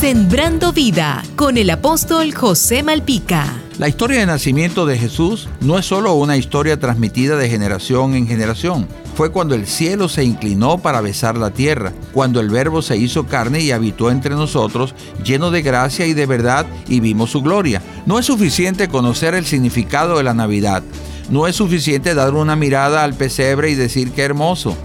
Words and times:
Sembrando 0.00 0.72
vida 0.72 1.22
con 1.36 1.58
el 1.58 1.68
apóstol 1.68 2.32
José 2.32 2.82
Malpica. 2.82 3.60
La 3.76 3.86
historia 3.86 4.20
de 4.20 4.24
nacimiento 4.24 4.86
de 4.86 4.96
Jesús 4.96 5.46
no 5.60 5.78
es 5.78 5.84
solo 5.84 6.14
una 6.14 6.38
historia 6.38 6.80
transmitida 6.80 7.36
de 7.36 7.50
generación 7.50 8.14
en 8.14 8.26
generación. 8.26 8.88
Fue 9.14 9.30
cuando 9.30 9.54
el 9.54 9.66
cielo 9.66 10.08
se 10.08 10.24
inclinó 10.24 10.78
para 10.78 11.02
besar 11.02 11.36
la 11.36 11.50
tierra, 11.50 11.92
cuando 12.14 12.40
el 12.40 12.48
Verbo 12.48 12.80
se 12.80 12.96
hizo 12.96 13.26
carne 13.26 13.60
y 13.60 13.72
habitó 13.72 14.10
entre 14.10 14.34
nosotros, 14.34 14.94
lleno 15.22 15.50
de 15.50 15.60
gracia 15.60 16.06
y 16.06 16.14
de 16.14 16.24
verdad, 16.24 16.64
y 16.88 17.00
vimos 17.00 17.32
su 17.32 17.42
gloria. 17.42 17.82
No 18.06 18.18
es 18.18 18.24
suficiente 18.24 18.88
conocer 18.88 19.34
el 19.34 19.44
significado 19.44 20.16
de 20.16 20.24
la 20.24 20.32
Navidad. 20.32 20.82
No 21.28 21.46
es 21.46 21.56
suficiente 21.56 22.14
dar 22.14 22.32
una 22.32 22.56
mirada 22.56 23.04
al 23.04 23.12
pesebre 23.12 23.68
y 23.68 23.74
decir 23.74 24.12
qué 24.12 24.22
hermoso. 24.22 24.78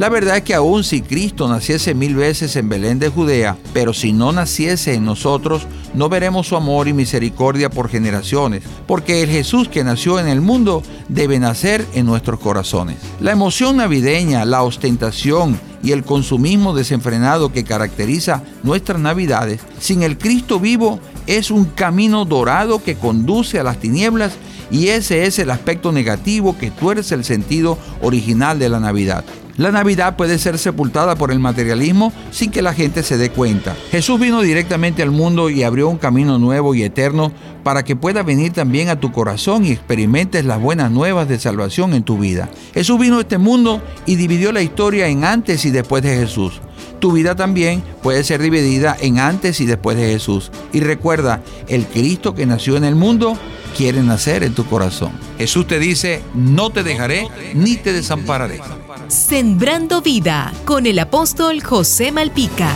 La 0.00 0.08
verdad 0.08 0.38
es 0.38 0.44
que 0.44 0.54
aun 0.54 0.82
si 0.82 1.02
Cristo 1.02 1.46
naciese 1.46 1.92
mil 1.92 2.14
veces 2.14 2.56
en 2.56 2.70
Belén 2.70 2.98
de 2.98 3.10
Judea, 3.10 3.58
pero 3.74 3.92
si 3.92 4.14
no 4.14 4.32
naciese 4.32 4.94
en 4.94 5.04
nosotros, 5.04 5.66
no 5.92 6.08
veremos 6.08 6.46
su 6.46 6.56
amor 6.56 6.88
y 6.88 6.94
misericordia 6.94 7.68
por 7.68 7.90
generaciones, 7.90 8.62
porque 8.86 9.22
el 9.22 9.28
Jesús 9.28 9.68
que 9.68 9.84
nació 9.84 10.18
en 10.18 10.26
el 10.26 10.40
mundo 10.40 10.82
debe 11.10 11.38
nacer 11.38 11.86
en 11.92 12.06
nuestros 12.06 12.40
corazones. 12.40 12.96
La 13.20 13.32
emoción 13.32 13.76
navideña, 13.76 14.46
la 14.46 14.62
ostentación 14.62 15.60
y 15.82 15.92
el 15.92 16.02
consumismo 16.02 16.72
desenfrenado 16.72 17.52
que 17.52 17.64
caracteriza 17.64 18.42
nuestras 18.62 18.98
navidades, 18.98 19.60
sin 19.80 20.02
el 20.02 20.16
Cristo 20.16 20.58
vivo, 20.58 20.98
es 21.26 21.50
un 21.50 21.66
camino 21.66 22.24
dorado 22.24 22.82
que 22.82 22.94
conduce 22.94 23.60
a 23.60 23.64
las 23.64 23.76
tinieblas 23.76 24.32
y 24.70 24.88
ese 24.88 25.26
es 25.26 25.38
el 25.38 25.50
aspecto 25.50 25.92
negativo 25.92 26.56
que 26.56 26.70
tuerce 26.70 27.14
el 27.14 27.24
sentido 27.24 27.76
original 28.00 28.58
de 28.58 28.70
la 28.70 28.80
Navidad. 28.80 29.26
La 29.60 29.70
Navidad 29.70 30.16
puede 30.16 30.38
ser 30.38 30.56
sepultada 30.56 31.16
por 31.16 31.30
el 31.30 31.38
materialismo 31.38 32.14
sin 32.30 32.50
que 32.50 32.62
la 32.62 32.72
gente 32.72 33.02
se 33.02 33.18
dé 33.18 33.28
cuenta. 33.28 33.76
Jesús 33.90 34.18
vino 34.18 34.40
directamente 34.40 35.02
al 35.02 35.10
mundo 35.10 35.50
y 35.50 35.64
abrió 35.64 35.90
un 35.90 35.98
camino 35.98 36.38
nuevo 36.38 36.74
y 36.74 36.82
eterno 36.82 37.30
para 37.62 37.84
que 37.84 37.94
pueda 37.94 38.22
venir 38.22 38.54
también 38.54 38.88
a 38.88 38.98
tu 38.98 39.12
corazón 39.12 39.66
y 39.66 39.72
experimentes 39.72 40.46
las 40.46 40.58
buenas 40.58 40.90
nuevas 40.90 41.28
de 41.28 41.38
salvación 41.38 41.92
en 41.92 42.04
tu 42.04 42.16
vida. 42.16 42.48
Jesús 42.72 42.98
vino 42.98 43.18
a 43.18 43.20
este 43.20 43.36
mundo 43.36 43.82
y 44.06 44.16
dividió 44.16 44.50
la 44.50 44.62
historia 44.62 45.08
en 45.08 45.26
antes 45.26 45.66
y 45.66 45.70
después 45.70 46.02
de 46.04 46.16
Jesús. 46.16 46.62
Tu 46.98 47.12
vida 47.12 47.36
también 47.36 47.82
puede 48.02 48.24
ser 48.24 48.40
dividida 48.40 48.96
en 48.98 49.18
antes 49.18 49.60
y 49.60 49.66
después 49.66 49.94
de 49.98 50.10
Jesús. 50.10 50.50
Y 50.72 50.80
recuerda, 50.80 51.42
el 51.68 51.84
Cristo 51.84 52.34
que 52.34 52.46
nació 52.46 52.78
en 52.78 52.84
el 52.84 52.94
mundo 52.94 53.36
quiere 53.76 54.02
nacer 54.02 54.42
en 54.42 54.54
tu 54.54 54.64
corazón. 54.66 55.12
Jesús 55.38 55.66
te 55.66 55.78
dice, 55.78 56.22
no 56.34 56.70
te 56.70 56.82
dejaré 56.82 57.28
ni 57.54 57.76
te 57.76 57.92
desampararé. 57.92 58.60
Sembrando 59.08 60.02
vida 60.02 60.52
con 60.64 60.86
el 60.86 60.98
apóstol 60.98 61.62
José 61.62 62.12
Malpica. 62.12 62.70